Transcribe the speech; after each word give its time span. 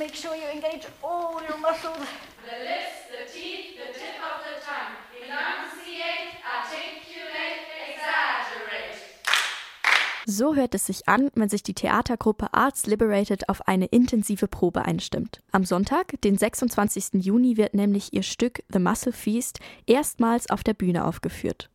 make 0.00 0.16
sure 0.16 0.34
you 0.34 0.48
engage 0.48 0.86
all 1.02 1.42
your 1.46 1.58
muscles. 1.58 2.08
The 2.48 2.56
lips, 2.64 2.96
the 3.12 3.22
teeth, 3.30 3.76
the 3.76 3.92
tip 3.92 4.16
of 4.24 4.40
the 4.48 4.56
tongue. 4.64 4.96
Enunciate, 5.12 6.40
articulate, 6.40 7.60
exaggerate. 7.84 8.96
So 10.24 10.54
hört 10.54 10.74
es 10.74 10.86
sich 10.86 11.06
an, 11.06 11.30
wenn 11.34 11.50
sich 11.50 11.62
die 11.62 11.74
Theatergruppe 11.74 12.54
Arts 12.54 12.86
Liberated 12.86 13.50
auf 13.50 13.68
eine 13.68 13.86
intensive 13.86 14.48
Probe 14.48 14.86
einstimmt. 14.86 15.42
Am 15.52 15.64
Sonntag, 15.64 16.18
den 16.22 16.38
26. 16.38 17.22
Juni, 17.22 17.58
wird 17.58 17.74
nämlich 17.74 18.14
ihr 18.14 18.22
Stück 18.22 18.62
The 18.72 18.78
Muscle 18.78 19.12
Feast 19.12 19.60
erstmals 19.86 20.48
auf 20.48 20.64
der 20.64 20.74
Bühne 20.74 21.04
aufgeführt. 21.04 21.68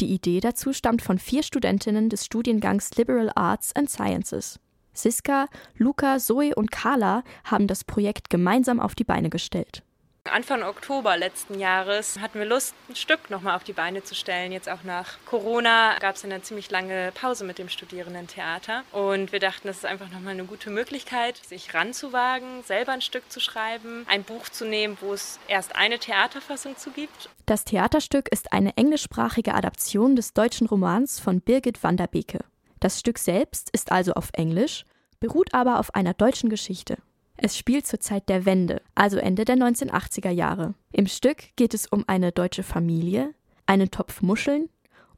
Die 0.00 0.12
Idee 0.12 0.38
dazu 0.38 0.72
stammt 0.72 1.02
von 1.02 1.18
vier 1.18 1.42
Studentinnen 1.42 2.08
des 2.08 2.24
Studiengangs 2.26 2.94
Liberal 2.96 3.32
Arts 3.34 3.74
and 3.74 3.90
Sciences. 3.90 4.60
Siska, 4.92 5.46
Luca, 5.76 6.18
Zoe 6.18 6.54
und 6.54 6.70
Carla 6.70 7.22
haben 7.44 7.66
das 7.66 7.84
Projekt 7.84 8.30
gemeinsam 8.30 8.80
auf 8.80 8.94
die 8.94 9.04
Beine 9.04 9.30
gestellt. 9.30 9.82
Anfang 10.30 10.62
Oktober 10.62 11.16
letzten 11.16 11.58
Jahres 11.58 12.20
hatten 12.20 12.38
wir 12.38 12.46
Lust, 12.46 12.74
ein 12.88 12.94
Stück 12.94 13.28
nochmal 13.28 13.56
auf 13.56 13.64
die 13.64 13.72
Beine 13.72 14.04
zu 14.04 14.14
stellen. 14.14 14.52
Jetzt 14.52 14.68
auch 14.68 14.84
nach 14.84 15.18
Corona 15.26 15.98
gab 15.98 16.14
es 16.14 16.24
eine 16.24 16.40
ziemlich 16.42 16.70
lange 16.70 17.10
Pause 17.12 17.44
mit 17.44 17.58
dem 17.58 17.68
Studierendentheater. 17.68 18.84
Und 18.92 19.32
wir 19.32 19.40
dachten, 19.40 19.66
das 19.66 19.78
ist 19.78 19.86
einfach 19.86 20.10
nochmal 20.10 20.34
eine 20.34 20.44
gute 20.44 20.70
Möglichkeit, 20.70 21.38
sich 21.38 21.74
ranzuwagen, 21.74 22.62
selber 22.62 22.92
ein 22.92 23.00
Stück 23.00 23.30
zu 23.32 23.40
schreiben, 23.40 24.06
ein 24.08 24.22
Buch 24.22 24.48
zu 24.48 24.64
nehmen, 24.64 24.96
wo 25.00 25.12
es 25.12 25.40
erst 25.48 25.74
eine 25.74 25.98
Theaterfassung 25.98 26.76
zu 26.76 26.90
gibt. 26.92 27.28
Das 27.46 27.64
Theaterstück 27.64 28.28
ist 28.30 28.52
eine 28.52 28.76
englischsprachige 28.76 29.54
Adaption 29.54 30.14
des 30.14 30.34
deutschen 30.34 30.68
Romans 30.68 31.18
von 31.18 31.40
Birgit 31.40 31.82
van 31.82 31.96
der 31.96 32.06
Beke. 32.06 32.44
Das 32.82 32.98
Stück 32.98 33.20
selbst 33.20 33.70
ist 33.70 33.92
also 33.92 34.14
auf 34.14 34.30
Englisch, 34.32 34.84
beruht 35.20 35.54
aber 35.54 35.78
auf 35.78 35.94
einer 35.94 36.14
deutschen 36.14 36.50
Geschichte. 36.50 36.96
Es 37.36 37.56
spielt 37.56 37.86
zur 37.86 38.00
Zeit 38.00 38.28
der 38.28 38.44
Wende, 38.44 38.82
also 38.96 39.18
Ende 39.18 39.44
der 39.44 39.54
1980er 39.54 40.30
Jahre. 40.30 40.74
Im 40.90 41.06
Stück 41.06 41.44
geht 41.54 41.74
es 41.74 41.86
um 41.86 42.02
eine 42.08 42.32
deutsche 42.32 42.64
Familie, 42.64 43.34
einen 43.66 43.92
Topf 43.92 44.20
Muscheln 44.20 44.68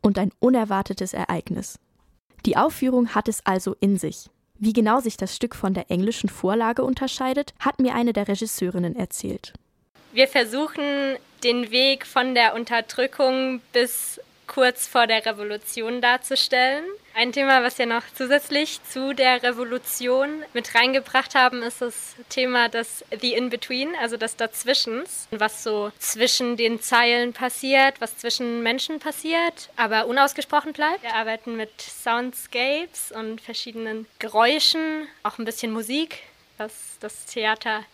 und 0.02 0.18
ein 0.18 0.30
unerwartetes 0.40 1.14
Ereignis. 1.14 1.78
Die 2.44 2.58
Aufführung 2.58 3.14
hat 3.14 3.28
es 3.28 3.46
also 3.46 3.74
in 3.80 3.96
sich. 3.96 4.28
Wie 4.58 4.74
genau 4.74 5.00
sich 5.00 5.16
das 5.16 5.34
Stück 5.34 5.54
von 5.54 5.72
der 5.72 5.90
englischen 5.90 6.28
Vorlage 6.28 6.84
unterscheidet, 6.84 7.54
hat 7.60 7.80
mir 7.80 7.94
eine 7.94 8.12
der 8.12 8.28
Regisseurinnen 8.28 8.94
erzählt. 8.94 9.54
Wir 10.12 10.28
versuchen 10.28 11.16
den 11.42 11.70
Weg 11.70 12.04
von 12.04 12.34
der 12.34 12.54
Unterdrückung 12.54 13.62
bis 13.72 14.20
kurz 14.46 14.86
vor 14.86 15.06
der 15.06 15.24
Revolution 15.24 16.02
darzustellen. 16.02 16.84
Ein 17.16 17.30
Thema, 17.30 17.62
was 17.62 17.78
wir 17.78 17.86
noch 17.86 18.02
zusätzlich 18.12 18.82
zu 18.82 19.14
der 19.14 19.40
Revolution 19.44 20.42
mit 20.52 20.74
reingebracht 20.74 21.36
haben, 21.36 21.62
ist 21.62 21.80
das 21.80 22.16
Thema 22.28 22.68
des 22.68 23.04
The 23.20 23.34
In-Between, 23.34 23.94
also 24.00 24.16
des 24.16 24.34
Dazwischens, 24.34 25.28
was 25.30 25.62
so 25.62 25.92
zwischen 26.00 26.56
den 26.56 26.80
Zeilen 26.80 27.32
passiert, 27.32 28.00
was 28.00 28.18
zwischen 28.18 28.64
Menschen 28.64 28.98
passiert, 28.98 29.70
aber 29.76 30.06
unausgesprochen 30.06 30.72
bleibt. 30.72 31.04
Wir 31.04 31.14
arbeiten 31.14 31.56
mit 31.56 31.80
Soundscapes 31.80 33.12
und 33.12 33.40
verschiedenen 33.40 34.06
Geräuschen, 34.18 35.06
auch 35.22 35.38
ein 35.38 35.44
bisschen 35.44 35.72
Musik, 35.72 36.18
was 36.58 36.96
das 36.98 37.26
Theater 37.26 37.84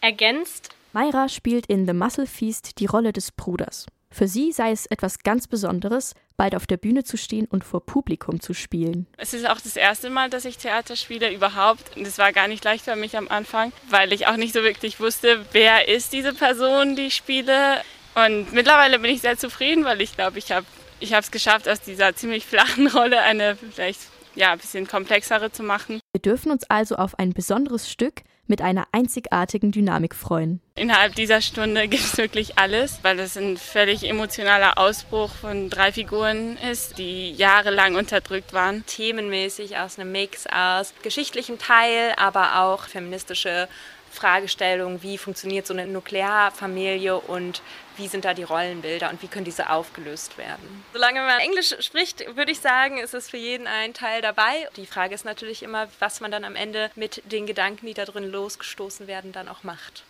ergänzt. 0.00 0.70
Mayra 0.94 1.28
spielt 1.28 1.66
in 1.66 1.86
The 1.86 1.92
Muscle 1.92 2.26
Feast 2.26 2.80
die 2.80 2.86
Rolle 2.86 3.12
des 3.12 3.30
Bruders. 3.30 3.84
Für 4.12 4.26
sie 4.26 4.52
sei 4.52 4.72
es 4.72 4.86
etwas 4.86 5.20
ganz 5.20 5.46
Besonderes, 5.46 6.14
bald 6.36 6.56
auf 6.56 6.66
der 6.66 6.78
Bühne 6.78 7.04
zu 7.04 7.16
stehen 7.16 7.46
und 7.46 7.64
vor 7.64 7.84
Publikum 7.84 8.40
zu 8.40 8.54
spielen. 8.54 9.06
Es 9.16 9.34
ist 9.34 9.48
auch 9.48 9.60
das 9.60 9.76
erste 9.76 10.10
Mal, 10.10 10.30
dass 10.30 10.44
ich 10.44 10.58
Theater 10.58 10.96
spiele 10.96 11.32
überhaupt. 11.32 11.96
Und 11.96 12.06
es 12.06 12.18
war 12.18 12.32
gar 12.32 12.48
nicht 12.48 12.64
leicht 12.64 12.84
für 12.84 12.96
mich 12.96 13.16
am 13.16 13.28
Anfang, 13.28 13.72
weil 13.88 14.12
ich 14.12 14.26
auch 14.26 14.36
nicht 14.36 14.52
so 14.52 14.62
wirklich 14.62 15.00
wusste, 15.00 15.44
wer 15.52 15.88
ist 15.88 16.12
diese 16.12 16.34
Person, 16.34 16.96
die 16.96 17.06
ich 17.06 17.14
spiele. 17.14 17.82
Und 18.14 18.52
mittlerweile 18.52 18.98
bin 18.98 19.12
ich 19.14 19.20
sehr 19.20 19.38
zufrieden, 19.38 19.84
weil 19.84 20.00
ich 20.00 20.16
glaube, 20.16 20.38
ich 20.38 20.50
habe 20.50 20.66
ich 20.98 21.12
es 21.12 21.30
geschafft, 21.30 21.68
aus 21.68 21.80
dieser 21.80 22.14
ziemlich 22.14 22.44
flachen 22.44 22.86
Rolle 22.94 23.20
eine 23.20 23.56
vielleicht 23.56 24.00
ja, 24.34 24.52
ein 24.52 24.58
bisschen 24.58 24.86
komplexere 24.86 25.50
zu 25.52 25.62
machen. 25.62 25.99
Wir 26.22 26.32
dürfen 26.32 26.52
uns 26.52 26.68
also 26.68 26.96
auf 26.96 27.18
ein 27.18 27.32
besonderes 27.32 27.90
Stück 27.90 28.24
mit 28.46 28.60
einer 28.60 28.86
einzigartigen 28.92 29.72
Dynamik 29.72 30.14
freuen. 30.14 30.60
Innerhalb 30.74 31.14
dieser 31.14 31.40
Stunde 31.40 31.88
gibt 31.88 32.04
es 32.04 32.18
wirklich 32.18 32.58
alles, 32.58 32.98
weil 33.00 33.18
es 33.20 33.38
ein 33.38 33.56
völlig 33.56 34.06
emotionaler 34.06 34.76
Ausbruch 34.76 35.30
von 35.30 35.70
drei 35.70 35.92
Figuren 35.92 36.58
ist, 36.58 36.98
die 36.98 37.32
jahrelang 37.32 37.94
unterdrückt 37.94 38.52
waren. 38.52 38.84
Themenmäßig 38.84 39.78
aus 39.78 39.98
einem 39.98 40.12
Mix 40.12 40.46
aus 40.46 40.92
geschichtlichem 41.02 41.58
Teil, 41.58 42.12
aber 42.18 42.60
auch 42.64 42.84
feministische 42.84 43.66
Fragestellung, 44.10 45.02
wie 45.02 45.18
funktioniert 45.18 45.66
so 45.66 45.72
eine 45.72 45.86
Nuklearfamilie 45.86 47.16
und 47.16 47.62
wie 47.96 48.08
sind 48.08 48.24
da 48.24 48.34
die 48.34 48.42
Rollenbilder 48.42 49.10
und 49.10 49.22
wie 49.22 49.28
können 49.28 49.44
diese 49.44 49.70
aufgelöst 49.70 50.38
werden. 50.38 50.84
Solange 50.92 51.20
man 51.20 51.38
Englisch 51.40 51.74
spricht, 51.80 52.36
würde 52.36 52.52
ich 52.52 52.60
sagen, 52.60 52.98
ist 52.98 53.14
es 53.14 53.30
für 53.30 53.36
jeden 53.36 53.66
ein 53.66 53.94
Teil 53.94 54.22
dabei. 54.22 54.68
Die 54.76 54.86
Frage 54.86 55.14
ist 55.14 55.24
natürlich 55.24 55.62
immer, 55.62 55.88
was 55.98 56.20
man 56.20 56.30
dann 56.30 56.44
am 56.44 56.56
Ende 56.56 56.90
mit 56.96 57.22
den 57.30 57.46
Gedanken, 57.46 57.86
die 57.86 57.94
da 57.94 58.04
drin 58.04 58.24
losgestoßen 58.24 59.06
werden, 59.06 59.32
dann 59.32 59.48
auch 59.48 59.62
macht. 59.62 60.04